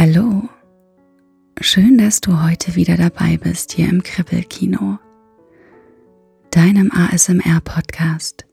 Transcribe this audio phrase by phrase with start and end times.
[0.00, 0.48] Hallo,
[1.60, 5.00] schön, dass du heute wieder dabei bist hier im Kribbelkino,
[6.52, 8.46] deinem ASMR-Podcast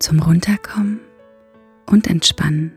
[0.00, 0.98] zum Runterkommen
[1.86, 2.72] und Entspannen.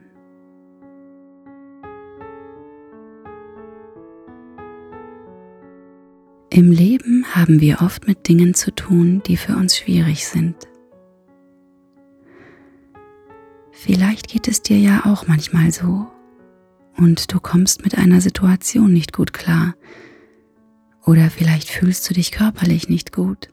[6.51, 10.55] Im Leben haben wir oft mit Dingen zu tun, die für uns schwierig sind.
[13.71, 16.05] Vielleicht geht es dir ja auch manchmal so
[16.97, 19.75] und du kommst mit einer Situation nicht gut klar
[21.05, 23.49] oder vielleicht fühlst du dich körperlich nicht gut.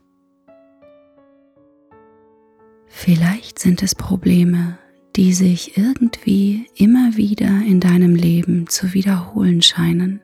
[2.87, 4.77] Vielleicht sind es Probleme,
[5.15, 10.21] die sich irgendwie immer wieder in deinem Leben zu wiederholen scheinen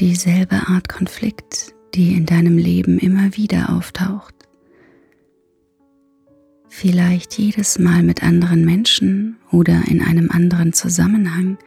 [0.00, 4.34] dieselbe Art Konflikt, die in deinem Leben immer wieder auftaucht.
[6.72, 11.58] Vielleicht jedes Mal mit anderen Menschen oder in einem anderen Zusammenhang,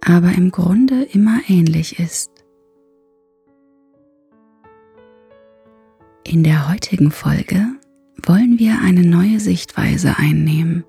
[0.00, 2.32] aber im Grunde immer ähnlich ist.
[6.24, 7.64] In der heutigen Folge
[8.20, 10.84] wollen wir eine neue Sichtweise einnehmen,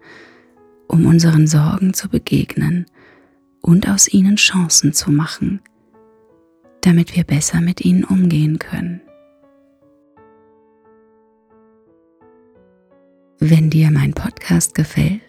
[0.87, 2.87] um unseren Sorgen zu begegnen
[3.61, 5.61] und aus ihnen Chancen zu machen,
[6.81, 9.02] damit wir besser mit ihnen umgehen können.
[13.39, 15.21] Wenn dir mein Podcast gefällt,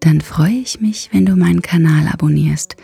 [0.00, 2.76] dann freue ich mich, wenn du meinen Kanal abonnierst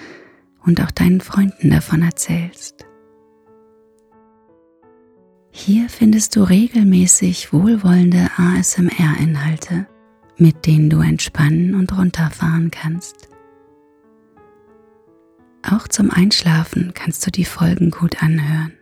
[0.65, 2.87] und auch deinen Freunden davon erzählst.
[5.51, 9.89] Hier findest du regelmäßig wohlwollende ASMR-Inhalte,
[10.37, 13.29] mit denen du entspannen und runterfahren kannst.
[15.63, 18.78] Auch zum Einschlafen kannst du die Folgen gut anhören.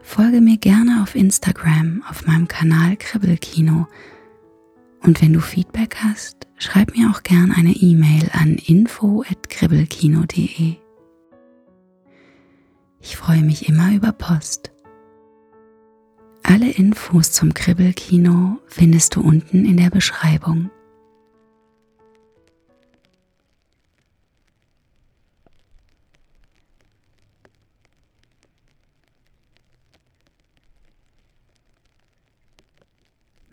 [0.00, 3.86] Folge mir gerne auf Instagram auf meinem Kanal Kribbelkino
[5.02, 10.74] und wenn du Feedback hast, schreib mir auch gern eine E-Mail an info@kribbelkino.de.
[13.00, 14.72] Ich freue mich immer über Post.
[16.42, 20.70] Alle Infos zum Kribbelkino findest du unten in der Beschreibung.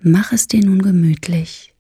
[0.08, 1.74] Mach es dir nun gemütlich.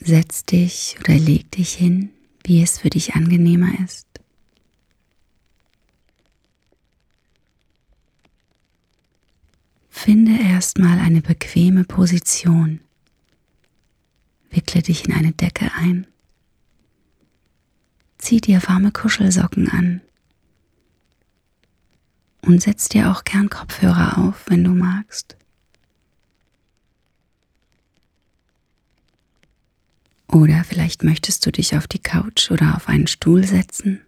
[0.00, 2.10] Setz dich oder leg dich hin,
[2.42, 4.08] wie es für dich angenehmer ist.
[9.88, 12.80] Finde erstmal eine bequeme Position.
[14.50, 16.08] Wickle dich in eine Decke ein.
[18.18, 20.00] Zieh dir warme Kuschelsocken an.
[22.42, 25.36] Und setz dir auch gern Kopfhörer auf, wenn du magst.
[30.30, 34.00] Oder vielleicht möchtest du dich auf die Couch oder auf einen Stuhl setzen.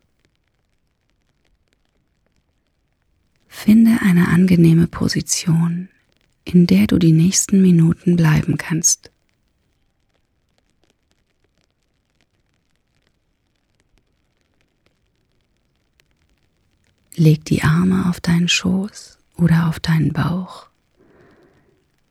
[3.49, 5.89] Finde eine angenehme Position,
[6.45, 9.11] in der du die nächsten Minuten bleiben kannst.
[17.15, 20.69] Leg die Arme auf deinen Schoß oder auf deinen Bauch,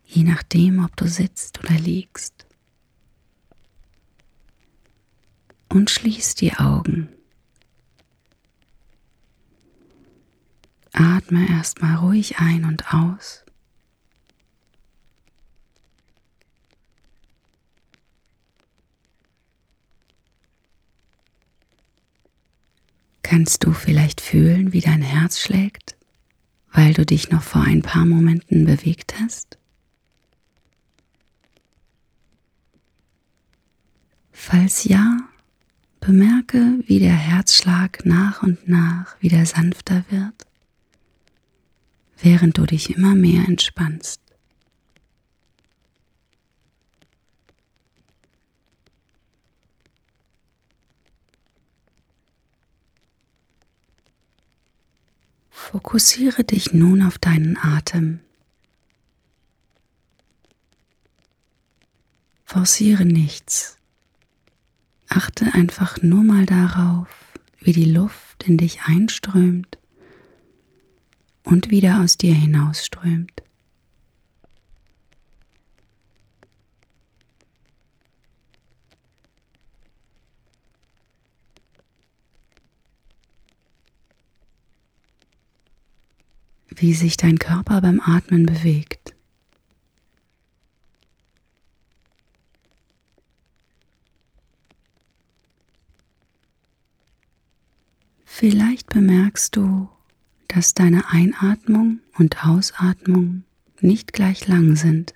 [0.05, 2.45] je nachdem, ob du sitzt oder liegst.
[5.71, 7.09] Und schließ die Augen.
[10.93, 13.45] Atme erstmal ruhig ein und aus.
[23.23, 25.95] Kannst du vielleicht fühlen, wie dein Herz schlägt,
[26.73, 29.57] weil du dich noch vor ein paar Momenten bewegt hast?
[34.33, 35.30] Falls ja,
[36.01, 40.33] Bemerke, wie der Herzschlag nach und nach wieder sanfter wird,
[42.17, 44.19] während du dich immer mehr entspannst.
[55.51, 58.21] Fokussiere dich nun auf deinen Atem.
[62.43, 63.77] Forciere nichts.
[65.13, 67.09] Achte einfach nur mal darauf,
[67.59, 69.77] wie die Luft in dich einströmt
[71.43, 73.43] und wieder aus dir hinausströmt.
[86.69, 89.00] Wie sich dein Körper beim Atmen bewegt.
[98.41, 99.87] Vielleicht bemerkst du,
[100.47, 103.43] dass deine Einatmung und Ausatmung
[103.81, 105.13] nicht gleich lang sind.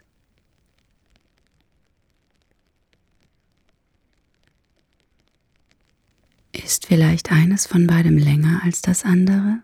[6.52, 9.64] Ist vielleicht eines von beidem länger als das andere?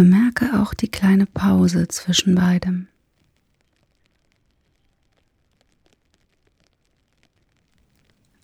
[0.00, 2.88] Bemerke auch die kleine Pause zwischen beidem.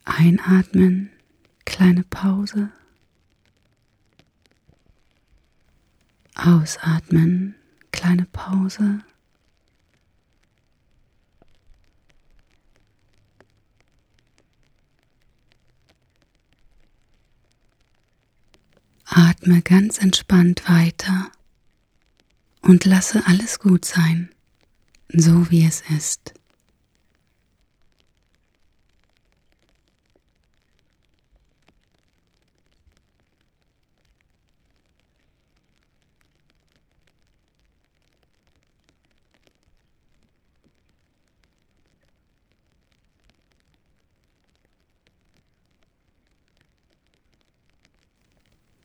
[0.04, 1.08] Einatmen,
[1.64, 2.68] kleine Pause.
[6.34, 7.54] Ausatmen,
[7.90, 8.98] kleine Pause.
[19.06, 21.30] Atme ganz entspannt weiter
[22.66, 24.28] und lasse alles gut sein,
[25.08, 26.34] so wie es ist.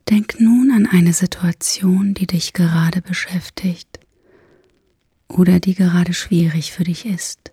[0.09, 3.99] Denk nun an eine Situation, die dich gerade beschäftigt
[5.29, 7.51] oder die gerade schwierig für dich ist.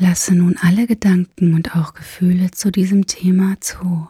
[0.00, 4.08] Lasse nun alle Gedanken und auch Gefühle zu diesem Thema zu.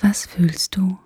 [0.00, 0.98] Was fühlst du?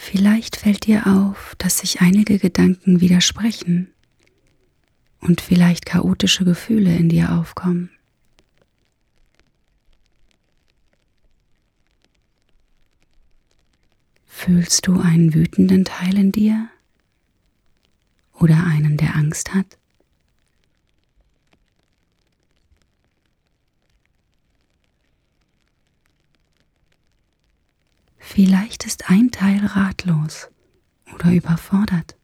[0.00, 3.92] Vielleicht fällt dir auf, dass sich einige Gedanken widersprechen
[5.20, 7.90] und vielleicht chaotische Gefühle in dir aufkommen.
[14.24, 16.70] Fühlst du einen wütenden Teil in dir
[18.32, 19.78] oder einen, der Angst hat?
[28.40, 30.48] Vielleicht ist ein Teil ratlos
[31.12, 32.16] oder überfordert.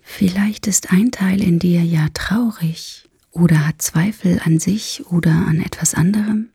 [0.00, 5.60] Vielleicht ist ein Teil in dir ja traurig oder hat Zweifel an sich oder an
[5.60, 6.51] etwas anderem.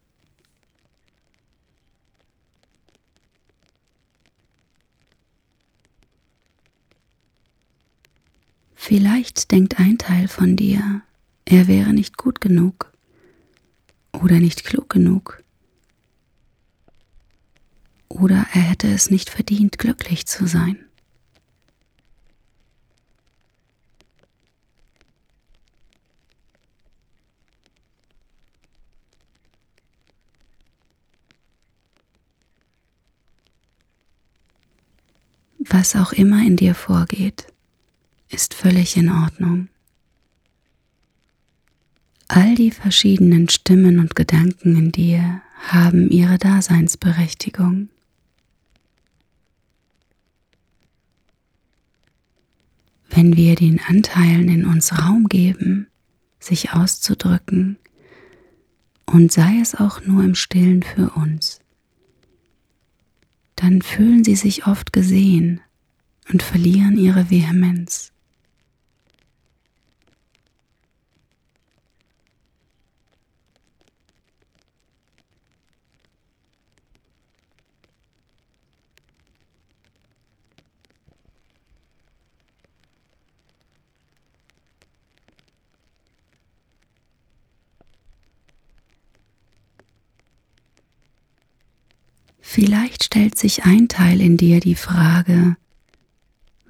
[8.88, 11.02] Vielleicht denkt ein Teil von dir,
[11.44, 12.94] er wäre nicht gut genug
[14.14, 15.44] oder nicht klug genug
[18.08, 20.80] oder er hätte es nicht verdient, glücklich zu sein.
[35.60, 37.48] Was auch immer in dir vorgeht,
[38.38, 39.68] ist völlig in Ordnung.
[42.28, 47.90] All die verschiedenen Stimmen und Gedanken in dir haben ihre Daseinsberechtigung.
[53.10, 55.88] Wenn wir den Anteilen in uns Raum geben,
[56.40, 57.80] sich auszudrücken,
[59.08, 61.60] und sei es auch nur im stillen für uns,
[63.56, 65.60] dann fühlen sie sich oft gesehen
[66.32, 68.12] und verlieren ihre Vehemenz.
[92.60, 95.58] Vielleicht stellt sich ein Teil in dir die Frage,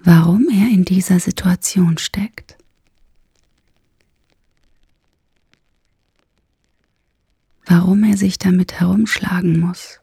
[0.03, 2.58] warum er in dieser Situation steckt.
[7.65, 10.01] Warum er sich damit herumschlagen muss.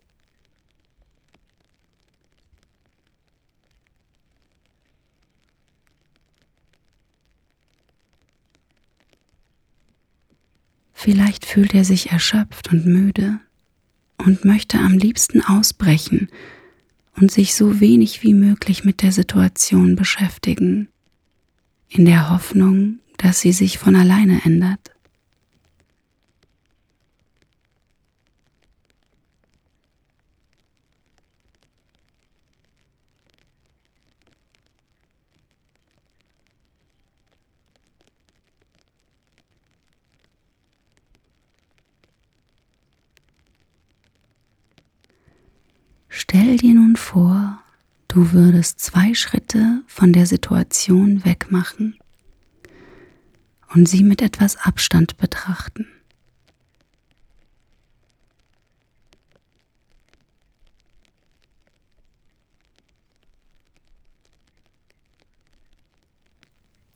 [10.95, 13.39] Vielleicht fühlt er sich erschöpft und müde
[14.19, 16.29] und möchte am liebsten ausbrechen
[17.17, 20.89] und sich so wenig wie möglich mit der Situation beschäftigen,
[21.89, 24.94] in der Hoffnung, dass sie sich von alleine ändert.
[46.37, 47.63] Stell dir nun vor,
[48.09, 51.97] du würdest zwei Schritte von der Situation wegmachen
[53.73, 55.87] und sie mit etwas Abstand betrachten.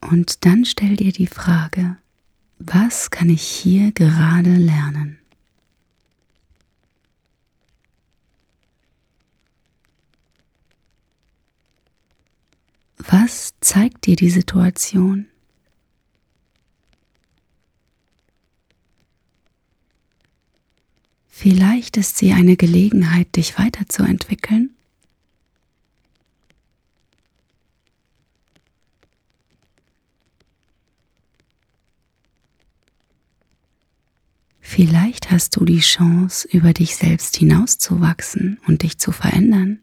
[0.01, 1.95] Und dann stell dir die Frage,
[2.57, 5.17] was kann ich hier gerade lernen?
[13.11, 15.25] Was zeigt dir die Situation?
[21.27, 24.75] Vielleicht ist sie eine Gelegenheit, dich weiterzuentwickeln.
[34.61, 39.79] Vielleicht hast du die Chance, über dich selbst hinauszuwachsen und dich zu verändern.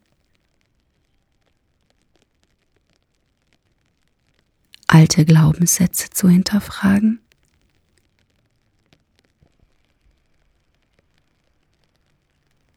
[4.86, 7.20] Alte Glaubenssätze zu hinterfragen?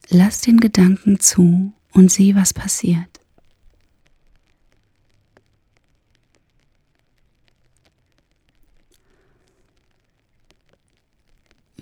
[0.10, 3.20] Lass den Gedanken zu und sieh, was passiert.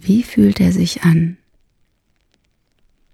[0.08, 1.38] Wie fühlt er sich an?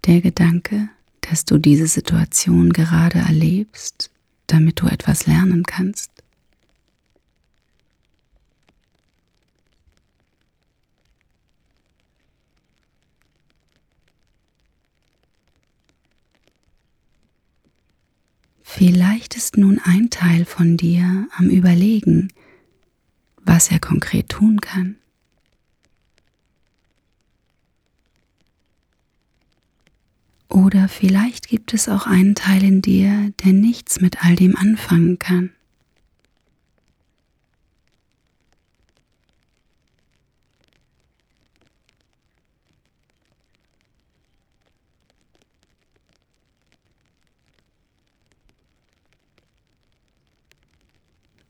[0.06, 0.90] Der Gedanke,
[1.22, 4.12] dass du diese Situation gerade erlebst,
[4.48, 6.13] damit du etwas lernen kannst.
[18.76, 22.30] Vielleicht ist nun ein Teil von dir am Überlegen,
[23.46, 24.96] was er konkret tun kann.
[30.50, 35.20] Oder vielleicht gibt es auch einen Teil in dir, der nichts mit all dem anfangen
[35.20, 35.53] kann.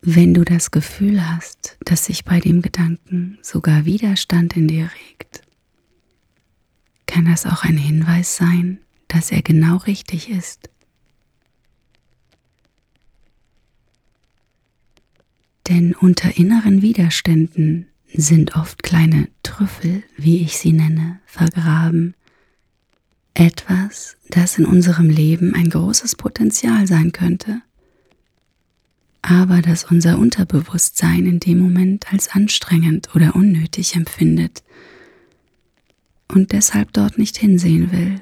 [0.05, 5.43] Wenn du das Gefühl hast, dass sich bei dem Gedanken sogar Widerstand in dir regt,
[7.05, 10.69] kann das auch ein Hinweis sein, dass er genau richtig ist.
[15.69, 22.13] Denn unter inneren Widerständen sind oft kleine Trüffel, wie ich sie nenne, vergraben.
[23.35, 27.61] Etwas, das in unserem Leben ein großes Potenzial sein könnte
[29.23, 34.63] aber dass unser Unterbewusstsein in dem Moment als anstrengend oder unnötig empfindet
[36.27, 38.21] und deshalb dort nicht hinsehen will.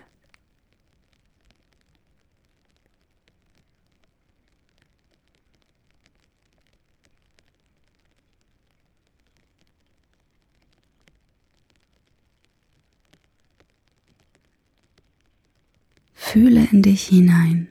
[16.13, 17.71] Fühle in dich hinein.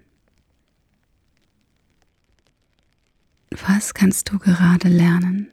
[3.51, 5.51] Was kannst du gerade lernen?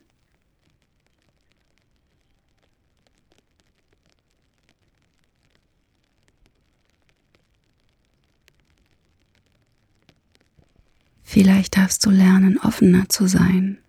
[11.23, 13.79] Vielleicht darfst du lernen, offener zu sein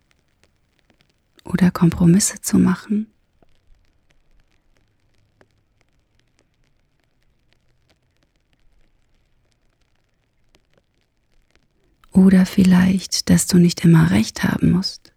[1.44, 3.06] oder Kompromisse zu machen.
[12.18, 15.12] Oder vielleicht, dass du nicht immer recht haben musst.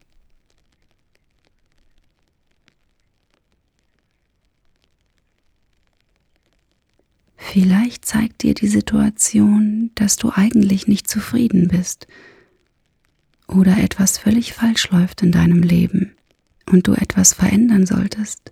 [7.36, 12.05] Vielleicht zeigt dir die Situation, dass du eigentlich nicht zufrieden bist
[13.48, 16.15] oder etwas völlig falsch läuft in deinem Leben
[16.67, 18.50] und du etwas verändern solltest.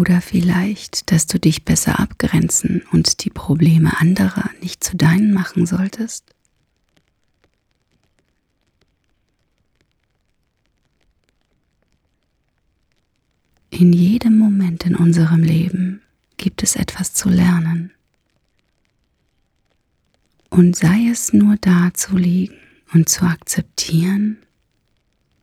[0.00, 5.66] Oder vielleicht, dass du dich besser abgrenzen und die Probleme anderer nicht zu deinen machen
[5.66, 6.34] solltest?
[13.70, 16.00] In jedem Moment in unserem Leben
[16.36, 17.92] gibt es etwas zu lernen.
[20.48, 22.56] Und sei es nur da zu liegen
[22.92, 24.38] und zu akzeptieren,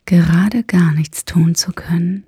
[0.05, 2.23] gerade gar nichts tun zu können.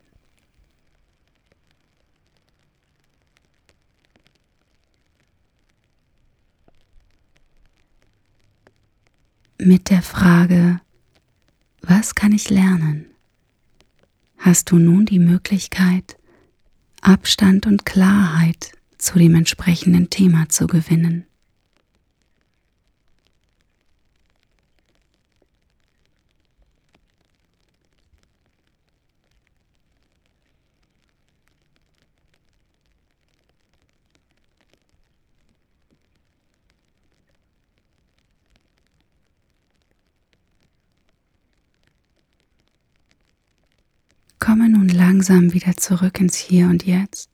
[9.63, 10.81] Mit der Frage,
[11.83, 13.05] was kann ich lernen,
[14.39, 16.17] hast du nun die Möglichkeit,
[17.01, 21.27] Abstand und Klarheit zu dem entsprechenden Thema zu gewinnen.
[44.51, 47.29] Komme nun langsam wieder zurück ins Hier und Jetzt.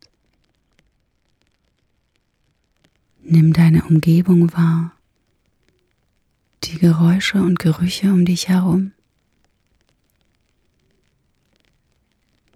[3.24, 4.92] Nimm deine Umgebung wahr,
[6.64, 8.92] die Geräusche und Gerüche um dich herum.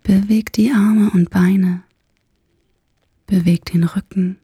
[0.04, 1.82] Beweg die Arme und Beine,
[3.26, 4.38] beweg den Rücken,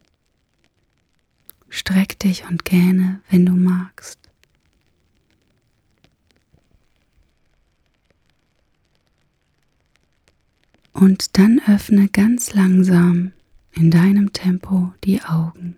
[1.70, 4.18] streck dich und gähne, wenn du magst.
[10.98, 13.32] Und dann öffne ganz langsam
[13.72, 15.78] in deinem Tempo die Augen.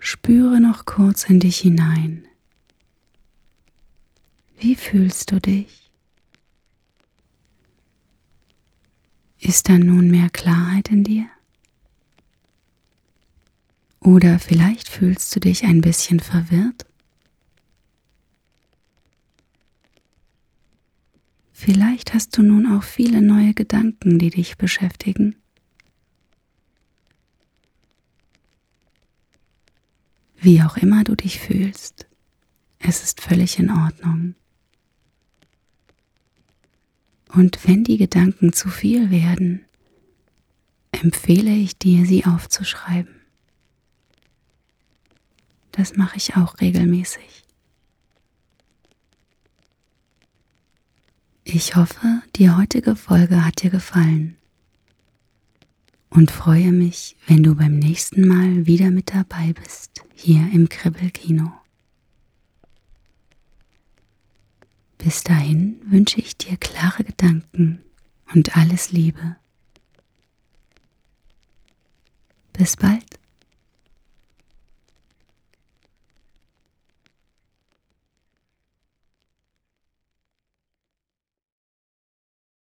[0.00, 2.26] Spüre noch kurz in dich hinein.
[4.58, 5.92] Wie fühlst du dich?
[9.38, 11.26] Ist da nun mehr Klarheit in dir?
[14.00, 16.84] Oder vielleicht fühlst du dich ein bisschen verwirrt?
[21.64, 25.36] Vielleicht hast du nun auch viele neue Gedanken, die dich beschäftigen.
[30.34, 32.08] Wie auch immer du dich fühlst,
[32.80, 34.34] es ist völlig in Ordnung.
[37.28, 39.64] Und wenn die Gedanken zu viel werden,
[40.90, 43.14] empfehle ich dir, sie aufzuschreiben.
[45.70, 47.41] Das mache ich auch regelmäßig.
[51.54, 54.38] Ich hoffe, die heutige Folge hat dir gefallen
[56.08, 61.52] und freue mich, wenn du beim nächsten Mal wieder mit dabei bist, hier im Kribbelkino.
[64.96, 67.82] Bis dahin wünsche ich dir klare Gedanken
[68.32, 69.36] und alles Liebe.
[72.54, 73.21] Bis bald.